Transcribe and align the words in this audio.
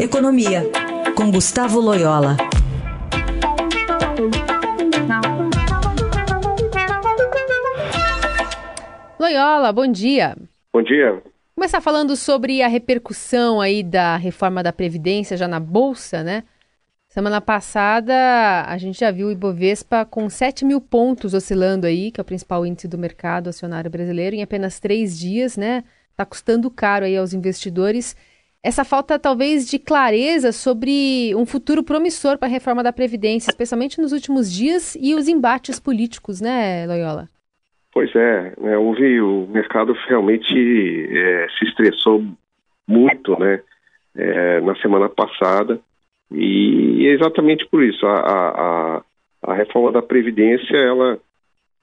Economia, 0.00 0.62
com 1.16 1.28
Gustavo 1.28 1.80
Loyola. 1.80 2.36
Loyola, 9.18 9.72
bom 9.72 9.88
dia. 9.90 10.36
Bom 10.72 10.82
dia. 10.82 11.20
Começar 11.52 11.80
falando 11.80 12.14
sobre 12.14 12.62
a 12.62 12.68
repercussão 12.68 13.60
aí 13.60 13.82
da 13.82 14.16
reforma 14.16 14.62
da 14.62 14.72
Previdência 14.72 15.36
já 15.36 15.48
na 15.48 15.58
Bolsa, 15.58 16.22
né? 16.22 16.44
Semana 17.08 17.40
passada 17.40 18.14
a 18.68 18.78
gente 18.78 19.00
já 19.00 19.10
viu 19.10 19.26
o 19.26 19.32
Ibovespa 19.32 20.04
com 20.04 20.30
7 20.30 20.64
mil 20.64 20.80
pontos 20.80 21.34
oscilando 21.34 21.88
aí, 21.88 22.12
que 22.12 22.20
é 22.20 22.22
o 22.22 22.24
principal 22.24 22.64
índice 22.64 22.86
do 22.86 22.96
mercado 22.96 23.48
acionário 23.48 23.90
brasileiro, 23.90 24.36
em 24.36 24.44
apenas 24.44 24.78
três 24.78 25.18
dias, 25.18 25.56
né? 25.56 25.82
Tá 26.16 26.24
custando 26.24 26.70
caro 26.70 27.04
aí 27.04 27.16
aos 27.16 27.32
investidores. 27.32 28.14
Essa 28.62 28.84
falta 28.84 29.18
talvez 29.18 29.70
de 29.70 29.78
clareza 29.78 30.50
sobre 30.50 31.32
um 31.36 31.46
futuro 31.46 31.84
promissor 31.84 32.36
para 32.38 32.48
a 32.48 32.50
reforma 32.50 32.82
da 32.82 32.92
Previdência, 32.92 33.50
especialmente 33.50 34.00
nos 34.00 34.12
últimos 34.12 34.52
dias, 34.52 34.96
e 35.00 35.14
os 35.14 35.28
embates 35.28 35.78
políticos, 35.78 36.40
né, 36.40 36.84
Loyola? 36.86 37.28
Pois 37.92 38.14
é, 38.14 38.54
né, 38.60 38.76
houve, 38.76 39.20
o 39.20 39.46
mercado 39.48 39.92
realmente 40.08 40.54
é, 40.54 41.46
se 41.56 41.66
estressou 41.66 42.24
muito, 42.86 43.38
né, 43.38 43.60
é, 44.16 44.60
na 44.60 44.74
semana 44.76 45.08
passada, 45.08 45.80
e 46.30 47.06
é 47.06 47.12
exatamente 47.12 47.64
por 47.66 47.82
isso, 47.82 48.04
a, 48.06 48.18
a, 48.18 49.02
a, 49.42 49.54
reforma 49.54 49.92
da 49.92 50.02
Previdência, 50.02 50.76
ela, 50.76 51.18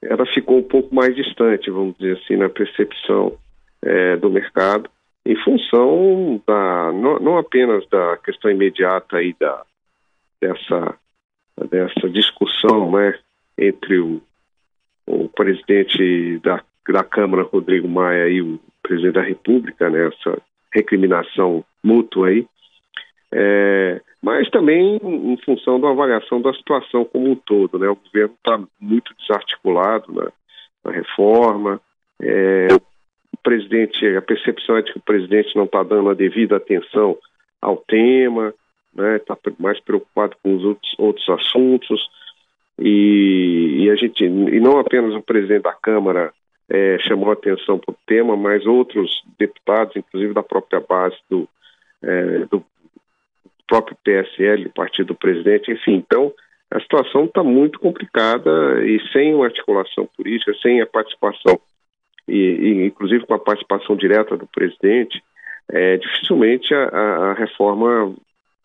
ela 0.02 0.26
ficou 0.26 0.58
um 0.58 0.62
pouco 0.62 0.94
mais 0.94 1.16
distante, 1.16 1.70
vamos 1.70 1.96
dizer 1.98 2.18
assim, 2.18 2.36
na 2.36 2.48
percepção 2.48 3.32
é, 3.82 4.16
do 4.16 4.30
mercado, 4.30 4.88
em 5.26 5.36
função 5.42 6.40
da, 6.46 6.92
não, 6.92 7.18
não, 7.18 7.38
apenas 7.38 7.86
da 7.88 8.16
questão 8.18 8.50
imediata 8.50 9.18
aí 9.18 9.34
da, 9.38 9.62
dessa, 10.40 10.94
dessa 11.70 12.08
discussão, 12.08 12.92
né, 12.92 13.18
entre 13.58 13.98
o 13.98 14.22
o 15.06 15.28
presidente 15.28 16.38
da, 16.40 16.62
da 16.88 17.04
Câmara, 17.04 17.44
Rodrigo 17.44 17.88
Maia, 17.88 18.28
e 18.28 18.42
o 18.42 18.58
presidente 18.82 19.14
da 19.14 19.22
República, 19.22 19.88
né, 19.88 20.08
essa 20.08 20.38
recriminação 20.72 21.64
mútua 21.82 22.28
aí, 22.28 22.46
é, 23.32 24.00
mas 24.20 24.48
também 24.50 24.96
em 25.02 25.36
função 25.44 25.80
da 25.80 25.88
avaliação 25.90 26.40
da 26.40 26.52
situação 26.54 27.04
como 27.04 27.30
um 27.30 27.36
todo. 27.36 27.78
Né, 27.78 27.88
o 27.88 27.96
governo 27.96 28.34
está 28.34 28.60
muito 28.80 29.14
desarticulado 29.18 30.12
na, 30.12 30.32
na 30.84 30.90
reforma, 30.90 31.80
é, 32.20 32.68
presidente, 33.46 34.04
a 34.16 34.20
percepção 34.20 34.76
é 34.76 34.82
de 34.82 34.92
que 34.92 34.98
o 34.98 35.02
presidente 35.02 35.54
não 35.54 35.66
está 35.66 35.84
dando 35.84 36.10
a 36.10 36.14
devida 36.14 36.56
atenção 36.56 37.16
ao 37.62 37.76
tema, 37.76 38.52
está 38.90 39.02
né, 39.02 39.18
tá 39.20 39.36
mais 39.56 39.78
preocupado 39.78 40.36
com 40.42 40.56
os 40.56 40.64
outros, 40.64 40.94
outros 40.98 41.28
assuntos. 41.28 42.10
E, 42.76 43.84
e, 43.84 43.90
a 43.90 43.94
gente 43.94 44.24
e 44.24 44.60
não 44.60 44.80
apenas 44.80 45.14
o 45.14 45.22
presidente 45.22 45.62
da 45.62 45.72
Câmara 45.72 46.32
é, 46.68 46.98
chamou 47.06 47.30
atenção 47.30 47.78
para 47.78 47.92
o 47.92 47.96
tema, 48.04 48.36
mas 48.36 48.66
outros 48.66 49.22
deputados, 49.38 49.94
inclusive 49.94 50.34
da 50.34 50.42
própria 50.42 50.80
base 50.80 51.16
do, 51.30 51.48
é, 52.02 52.46
do 52.50 52.64
próprio 53.68 53.96
PSL, 54.02 54.68
partido 54.70 55.08
do 55.08 55.14
presidente, 55.14 55.70
enfim. 55.70 55.94
Então, 55.94 56.32
a 56.68 56.80
situação 56.80 57.26
está 57.26 57.44
muito 57.44 57.78
complicada 57.78 58.84
e 58.84 59.00
sem 59.12 59.32
uma 59.36 59.46
articulação 59.46 60.08
política, 60.16 60.52
sem 60.60 60.80
a 60.80 60.86
participação, 60.86 61.60
e, 62.28 62.34
e 62.34 62.86
inclusive 62.86 63.26
com 63.26 63.34
a 63.34 63.38
participação 63.38 63.96
direta 63.96 64.36
do 64.36 64.46
presidente, 64.46 65.22
é, 65.68 65.96
dificilmente 65.96 66.74
a, 66.74 66.88
a, 66.88 67.32
reforma 67.34 68.14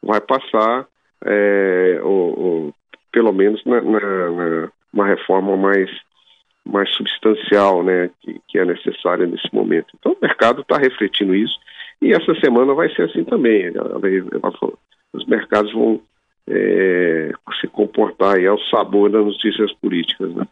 vai 0.02 0.22
passar. 0.22 0.88
É, 1.24 2.00
o, 2.04 2.08
o, 2.08 2.74
pelo 3.12 3.32
menos 3.32 3.64
na, 3.66 3.82
na, 3.82 4.00
na 4.00 4.72
uma 4.94 5.08
reforma 5.08 5.56
mais 5.56 5.90
mais 6.64 6.94
substancial, 6.94 7.84
né, 7.84 8.12
que, 8.22 8.40
que, 8.48 8.60
é 8.60 8.64
necessária 8.64 9.26
nesse 9.26 9.52
momento. 9.52 9.88
Então, 10.00 10.12
o 10.12 10.18
mercado 10.22 10.62
está 10.62 10.78
refletindo 10.78 11.34
isso 11.34 11.58
e 12.00 12.14
essa 12.14 12.36
semana 12.36 12.76
vai 12.76 12.94
ser 12.94 13.04
assim 13.04 13.24
também. 13.24 13.72
Os 15.12 15.26
mercados 15.26 15.74
vão 15.74 16.00
é, 16.48 17.32
se 17.60 17.68
comportar 17.68 18.38
aí 18.38 18.46
ao 18.46 18.60
sabor 18.66 19.10
das 19.10 19.26
notícias 19.26 19.74
políticas, 19.74 20.34
né? 20.36 20.48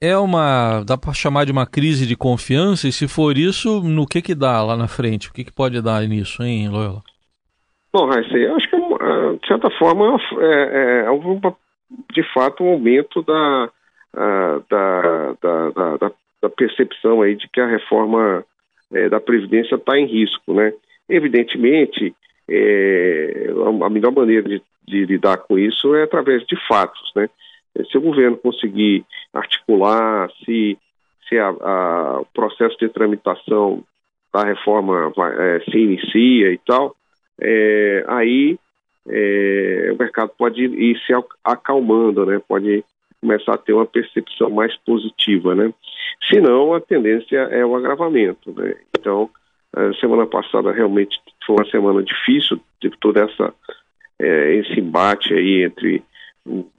É 0.00 0.16
uma, 0.16 0.82
dá 0.84 0.98
para 0.98 1.14
chamar 1.14 1.44
de 1.46 1.52
uma 1.52 1.66
crise 1.66 2.06
de 2.06 2.16
confiança 2.16 2.86
e 2.86 2.92
se 2.92 3.08
for 3.08 3.38
isso, 3.38 3.80
no 3.82 4.06
que 4.06 4.20
que 4.20 4.34
dá 4.34 4.62
lá 4.62 4.76
na 4.76 4.88
frente? 4.88 5.30
O 5.30 5.32
que 5.32 5.44
que 5.44 5.52
pode 5.52 5.80
dar 5.82 6.02
nisso, 6.02 6.42
hein, 6.42 6.68
Loyola? 6.68 7.02
Bom, 7.92 8.06
Raíssa, 8.06 8.36
eu 8.36 8.56
acho 8.56 8.68
que 8.68 8.76
de 8.76 9.46
certa 9.46 9.70
forma 9.78 10.18
é, 10.38 11.02
é, 11.02 11.06
é 11.06 11.10
uma 11.10 11.56
de 12.12 12.22
fato, 12.32 12.64
um 12.64 12.70
aumento 12.70 13.22
da, 13.22 13.70
da, 14.68 15.32
da, 15.40 15.70
da, 15.70 16.12
da, 16.42 16.50
percepção 16.50 17.22
aí 17.22 17.36
de 17.36 17.48
que 17.48 17.60
a 17.60 17.66
reforma 17.66 18.44
é, 18.92 19.08
da 19.08 19.20
Previdência 19.20 19.76
está 19.76 19.98
em 19.98 20.06
risco, 20.06 20.54
né? 20.54 20.72
Evidentemente, 21.08 22.14
é, 22.48 23.48
a 23.84 23.90
melhor 23.90 24.12
maneira 24.12 24.48
de, 24.48 24.62
de, 24.86 25.04
lidar 25.04 25.38
com 25.38 25.58
isso 25.58 25.94
é 25.94 26.02
através 26.02 26.44
de 26.46 26.56
fatos, 26.66 27.12
né? 27.14 27.28
Se 27.90 27.98
o 27.98 28.00
governo 28.00 28.36
conseguir 28.36 29.04
articular, 29.32 30.30
se, 30.44 30.78
se 31.28 31.38
a, 31.38 31.48
a, 31.48 32.20
o 32.20 32.26
processo 32.26 32.76
de 32.78 32.88
tramitação 32.88 33.82
da 34.32 34.44
reforma 34.44 35.10
vai, 35.16 35.32
é, 35.56 35.60
se 35.60 35.78
inicia 35.78 36.52
e 36.52 36.58
tal, 36.58 36.94
é, 37.40 38.04
aí 38.08 38.58
é, 39.08 39.90
o 39.92 39.98
mercado 39.98 40.32
pode 40.36 40.64
ir 40.64 40.98
se 41.06 41.12
acalmando, 41.44 42.26
né? 42.26 42.40
Pode 42.46 42.84
começar 43.20 43.54
a 43.54 43.58
ter 43.58 43.72
uma 43.72 43.86
percepção 43.86 44.50
mais 44.50 44.76
positiva, 44.78 45.54
né? 45.54 45.72
Senão, 46.30 46.74
a 46.74 46.80
tendência 46.80 47.36
é 47.36 47.64
o 47.64 47.76
agravamento, 47.76 48.52
né? 48.52 48.74
Então, 48.98 49.30
a 49.74 49.92
semana 49.94 50.26
passada 50.26 50.72
realmente 50.72 51.18
foi 51.46 51.56
uma 51.56 51.70
semana 51.70 52.02
difícil, 52.02 52.60
teve 52.80 52.96
toda 52.98 53.24
essa 53.24 53.52
é, 54.18 54.54
esse 54.54 54.80
embate 54.80 55.34
aí 55.34 55.64
entre 55.64 56.02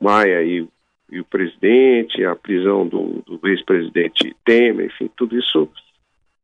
Maia 0.02 0.42
e, 0.44 0.68
e 1.12 1.20
o 1.20 1.26
presidente, 1.26 2.24
a 2.26 2.36
prisão 2.36 2.88
do, 2.88 3.24
do 3.26 3.40
ex-presidente 3.48 4.36
Temer, 4.46 4.88
enfim, 4.88 5.10
tudo 5.16 5.38
isso, 5.38 5.70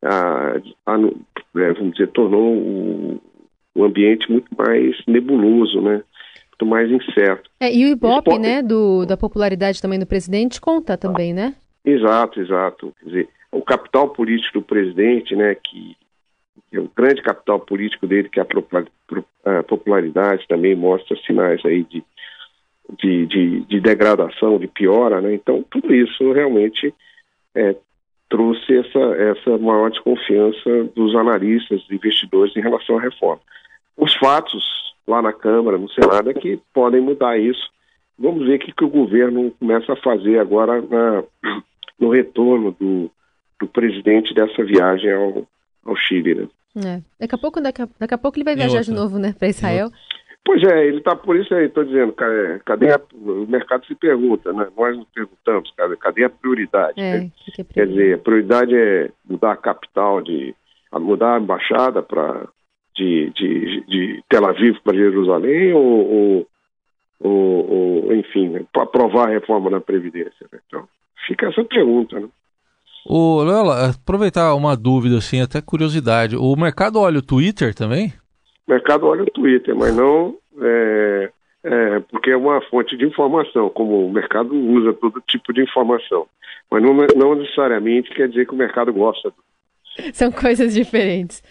ah, 0.02 0.56
ah, 0.86 0.98
vamos 1.54 1.92
dizer, 1.92 2.08
tornou 2.10 2.54
o, 2.56 3.22
um 3.76 3.84
ambiente 3.84 4.32
muito 4.32 4.48
mais 4.58 4.96
nebuloso, 5.08 5.82
né? 5.82 6.04
Muito 6.52 6.66
mais 6.66 6.90
incerto. 6.90 7.50
É, 7.60 7.74
e 7.74 7.86
o 7.86 7.90
Ibope, 7.90 8.38
né, 8.38 8.62
do, 8.62 9.06
da 9.06 9.18
popularidade 9.18 9.82
também 9.82 10.00
do 10.00 10.06
presidente, 10.06 10.62
conta 10.62 10.98
também, 10.98 11.34
né? 11.34 11.56
Exato, 11.84 12.40
exato. 12.40 12.94
Quer 13.00 13.06
dizer, 13.06 13.30
o 13.52 13.62
capital 13.62 14.10
político 14.10 14.60
do 14.60 14.66
presidente, 14.66 15.36
né, 15.36 15.56
que, 15.56 15.98
que 16.70 16.78
é 16.78 16.80
o 16.80 16.90
grande 16.96 17.22
capital 17.22 17.60
político 17.60 18.08
dele, 18.08 18.30
que 18.30 18.40
é 18.40 18.44
a 18.44 19.64
popularidade 19.64 20.48
também 20.48 20.76
mostra 20.76 21.18
sinais 21.26 21.64
aí 21.66 21.84
de, 21.84 22.04
de, 23.00 23.26
de, 23.26 23.60
de 23.62 23.80
degradação, 23.80 24.58
de 24.60 24.68
piora, 24.68 25.22
né? 25.22 25.34
Então, 25.34 25.64
tudo 25.70 25.94
isso 25.94 26.32
realmente 26.32 26.94
é, 27.56 27.76
trouxe 28.30 28.78
essa, 28.78 29.00
essa 29.00 29.58
maior 29.58 29.90
desconfiança 29.90 30.84
dos 30.96 31.16
analistas, 31.16 31.82
dos 31.82 31.92
investidores 31.92 32.56
em 32.56 32.62
relação 32.62 32.98
à 32.98 33.02
reforma. 33.02 33.42
Os 33.96 34.14
fatos 34.16 34.64
lá 35.08 35.22
na 35.22 35.34
Câmara, 35.34 35.78
no 35.78 35.90
Senado, 35.90 36.30
é 36.30 36.34
que 36.34 36.60
podem 36.74 37.02
mudar 37.02 37.38
isso. 37.38 37.72
Vamos 38.18 38.46
ver 38.46 38.56
o 38.56 38.60
que, 38.60 38.72
que 38.72 38.84
o 38.84 38.90
governo 38.90 39.52
começa 39.60 39.94
a 39.94 39.98
fazer 39.98 40.40
agora 40.40 40.82
na, 40.82 41.24
no 42.00 42.10
retorno 42.10 42.76
do, 42.80 43.10
do 43.60 43.68
presidente 43.68 44.34
dessa 44.34 44.64
viagem 44.64 45.12
ao, 45.12 45.48
ao 45.86 45.96
Chile. 45.96 46.36
Né? 46.36 46.48
É. 46.76 47.02
Daqui, 47.20 47.36
a 47.36 47.38
pouco, 47.38 47.62
daqui, 47.62 47.82
a, 47.82 47.88
daqui 48.00 48.14
a 48.14 48.18
pouco 48.18 48.38
ele 48.38 48.46
vai 48.46 48.56
viajar 48.56 48.82
de 48.82 48.92
novo 48.92 49.20
né, 49.20 49.34
para 49.38 49.48
Israel. 49.48 49.92
Pois 50.46 50.62
é, 50.64 50.88
ele 50.88 50.98
está 50.98 51.16
por 51.16 51.38
isso 51.38 51.54
aí, 51.56 51.68
estou 51.68 51.86
dizendo, 51.86 52.14
cadê 52.66 52.92
a, 52.92 53.00
o 53.14 53.48
mercado 53.48 53.86
se 53.86 53.96
pergunta, 53.96 54.52
né? 54.52 54.68
Nós 54.76 54.98
nos 54.98 55.08
perguntamos, 55.08 55.72
cadê, 55.78 55.96
cadê 55.96 56.24
a 56.26 56.30
prioridade? 56.30 57.00
É, 57.00 57.20
né? 57.20 57.32
que 57.56 57.62
é 57.62 57.64
Quer 57.64 57.88
dizer, 57.88 58.16
a 58.16 58.18
prioridade 58.18 58.76
é 58.76 59.10
mudar 59.26 59.54
a 59.54 59.58
capital 59.58 60.22
de. 60.22 60.54
mudar 60.92 61.38
a 61.38 61.40
embaixada 61.40 62.04
para 62.04 62.46
de, 62.96 63.32
de, 63.36 63.84
de 63.88 64.24
Tel 64.30 64.46
Aviv 64.46 64.78
para 64.84 64.98
Jerusalém 64.98 65.74
ou, 65.74 65.82
ou, 65.82 66.48
ou, 67.20 68.06
ou 68.06 68.16
enfim, 68.16 68.50
né, 68.50 68.66
para 68.72 68.84
aprovar 68.84 69.30
a 69.30 69.32
reforma 69.32 69.70
da 69.70 69.80
Previdência. 69.80 70.46
Né? 70.52 70.60
Então, 70.68 70.88
fica 71.26 71.48
essa 71.48 71.64
pergunta. 71.64 72.20
Né? 72.20 72.28
O 73.06 73.44
Lola, 73.44 73.90
aproveitar 73.90 74.54
uma 74.56 74.76
dúvida, 74.76 75.18
assim, 75.18 75.42
até 75.42 75.62
curiosidade. 75.62 76.36
O 76.36 76.56
mercado 76.56 77.00
olha 77.00 77.20
o 77.20 77.26
Twitter 77.26 77.74
também? 77.74 78.14
O 78.68 78.72
mercado 78.72 79.06
olha 79.06 79.24
o 79.24 79.32
Twitter, 79.32 79.76
mas 79.76 79.96
não 79.96 80.36
é, 80.62 81.30
é, 81.64 82.00
porque 82.12 82.32
é 82.32 82.38
uma 82.38 82.62
fonte 82.62 82.96
de 82.98 83.06
informação, 83.06 83.70
como 83.70 84.06
o 84.06 84.12
mercado 84.12 84.56
usa 84.56 84.94
todo 84.94 85.24
tipo 85.28 85.54
de 85.54 85.62
informação. 85.62 86.28
Mas 86.70 86.82
não, 86.82 86.94
não 87.16 87.36
necessariamente 87.36 88.14
quer 88.14 88.28
dizer 88.28 88.46
que 88.48 88.54
o 88.54 88.58
mercado 88.58 88.92
gosta 88.92 89.34
São 90.14 90.32
coisas 90.32 90.74
diferentes. 90.74 91.44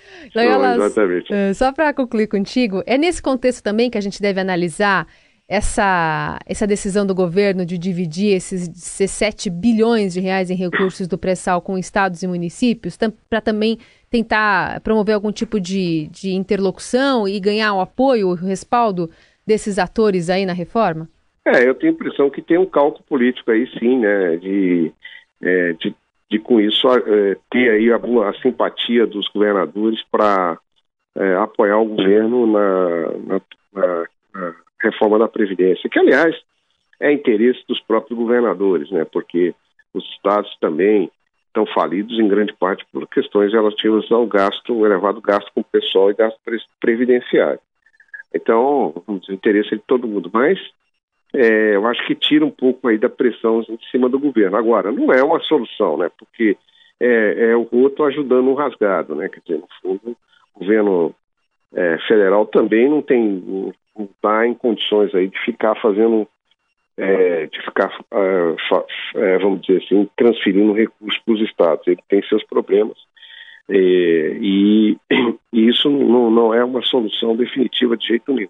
Exatamente. 0.80 1.32
Uh, 1.32 1.54
só 1.54 1.72
para 1.72 1.94
concluir 1.94 2.26
contigo, 2.26 2.82
é 2.86 2.98
nesse 2.98 3.22
contexto 3.22 3.62
também 3.62 3.90
que 3.90 3.98
a 3.98 4.00
gente 4.00 4.20
deve 4.20 4.40
analisar 4.40 5.06
essa, 5.48 6.38
essa 6.46 6.66
decisão 6.66 7.04
do 7.04 7.14
governo 7.14 7.66
de 7.66 7.76
dividir 7.76 8.34
esses 8.34 8.68
17 8.68 9.50
bilhões 9.50 10.14
de 10.14 10.20
reais 10.20 10.50
em 10.50 10.54
recursos 10.54 11.06
do 11.06 11.18
pré-sal 11.18 11.60
com 11.60 11.76
estados 11.76 12.22
e 12.22 12.26
municípios, 12.26 12.96
para 13.28 13.40
também 13.40 13.78
tentar 14.12 14.78
promover 14.82 15.14
algum 15.14 15.32
tipo 15.32 15.58
de, 15.58 16.06
de 16.08 16.34
interlocução 16.34 17.26
e 17.26 17.40
ganhar 17.40 17.72
o 17.72 17.80
apoio, 17.80 18.28
o 18.28 18.34
respaldo 18.34 19.10
desses 19.46 19.78
atores 19.78 20.28
aí 20.28 20.44
na 20.44 20.52
reforma? 20.52 21.08
É, 21.46 21.66
eu 21.66 21.74
tenho 21.74 21.92
a 21.92 21.94
impressão 21.94 22.28
que 22.28 22.42
tem 22.42 22.58
um 22.58 22.66
cálculo 22.66 23.02
político 23.08 23.50
aí 23.50 23.66
sim, 23.78 23.98
né, 23.98 24.36
de, 24.36 24.92
é, 25.40 25.72
de, 25.72 25.94
de, 26.30 26.38
com 26.38 26.60
isso 26.60 26.86
é, 26.88 27.36
ter 27.50 27.70
aí 27.70 27.90
a, 27.90 27.96
a, 27.96 28.34
simpatia 28.42 29.06
dos 29.06 29.26
governadores 29.28 30.00
para 30.10 30.58
é, 31.16 31.34
apoiar 31.36 31.78
o 31.78 31.86
governo 31.86 32.46
na, 32.46 33.10
na, 33.26 33.40
na, 33.72 34.54
reforma 34.80 35.18
da 35.18 35.28
Previdência, 35.28 35.88
que 35.88 35.98
aliás 35.98 36.36
é 37.00 37.12
interesse 37.12 37.60
dos 37.66 37.80
próprios 37.80 38.18
governadores, 38.18 38.90
né, 38.90 39.06
porque 39.10 39.54
os 39.94 40.04
estados 40.10 40.54
também 40.60 41.10
estão 41.52 41.66
falidos 41.66 42.18
em 42.18 42.26
grande 42.26 42.54
parte 42.54 42.84
por 42.90 43.06
questões 43.06 43.52
relativas 43.52 44.10
ao 44.10 44.26
gasto, 44.26 44.74
o 44.74 44.86
elevado 44.86 45.20
gasto 45.20 45.52
com 45.54 45.62
pessoal 45.62 46.10
e 46.10 46.14
gasto 46.14 46.40
previdenciário. 46.80 47.60
Então, 48.34 48.94
vamos 49.06 49.22
dizer, 49.22 49.34
interesse 49.34 49.74
é 49.74 49.76
de 49.76 49.82
todo 49.86 50.08
mundo, 50.08 50.30
mas 50.32 50.58
é, 51.34 51.76
eu 51.76 51.86
acho 51.86 52.04
que 52.06 52.14
tira 52.14 52.44
um 52.44 52.50
pouco 52.50 52.88
aí 52.88 52.96
da 52.96 53.08
pressão 53.08 53.60
em 53.68 53.78
cima 53.90 54.08
do 54.08 54.18
governo. 54.18 54.56
Agora, 54.56 54.90
não 54.90 55.12
é 55.12 55.22
uma 55.22 55.40
solução, 55.40 55.98
né? 55.98 56.10
Porque 56.18 56.56
é, 56.98 57.50
é 57.50 57.56
o 57.56 57.62
roto 57.62 58.04
ajudando 58.04 58.48
o 58.48 58.54
rasgado, 58.54 59.14
né? 59.14 59.28
Quer 59.28 59.40
dizer, 59.40 59.58
no 59.60 59.68
fundo, 59.82 60.16
o 60.54 60.60
governo 60.60 61.14
é, 61.74 61.98
federal 62.06 62.46
também 62.46 62.88
não 62.88 63.02
tem, 63.02 63.72
não 63.94 64.04
está 64.04 64.46
em 64.46 64.54
condições 64.54 65.14
aí 65.14 65.28
de 65.28 65.38
ficar 65.44 65.74
fazendo, 65.80 66.26
é, 67.02 67.46
de 67.46 67.60
ficar, 67.62 67.92
é, 68.12 68.56
é, 69.16 69.38
vamos 69.38 69.60
dizer 69.62 69.82
assim, 69.84 70.08
transferindo 70.16 70.72
recursos 70.72 71.20
para 71.24 71.34
os 71.34 71.40
estados. 71.40 71.86
Ele 71.86 72.02
tem 72.08 72.22
seus 72.28 72.44
problemas. 72.44 72.96
e, 73.68 74.96
e 75.52 75.68
isso 75.68 75.90
não, 75.90 76.30
não 76.30 76.54
é 76.54 76.64
uma 76.64 76.82
solução 76.82 77.36
definitiva 77.36 77.96
de 77.96 78.06
jeito 78.06 78.32
nenhum. 78.32 78.48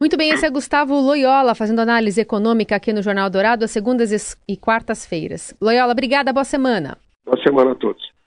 Muito 0.00 0.16
bem, 0.16 0.30
esse 0.30 0.46
é 0.46 0.50
Gustavo 0.50 0.94
Loyola 0.94 1.56
fazendo 1.56 1.80
análise 1.80 2.20
econômica 2.20 2.76
aqui 2.76 2.92
no 2.92 3.02
Jornal 3.02 3.28
Dourado, 3.28 3.64
às 3.64 3.70
segundas 3.72 4.38
e 4.48 4.56
quartas-feiras. 4.56 5.52
Loyola, 5.60 5.90
obrigada, 5.92 6.32
boa 6.32 6.44
semana. 6.44 6.96
Boa 7.24 7.36
semana 7.42 7.72
a 7.72 7.74
todos. 7.74 8.17